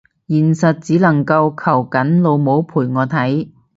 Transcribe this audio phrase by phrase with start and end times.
[0.27, 3.51] 現實只能夠求緊老母陪我睇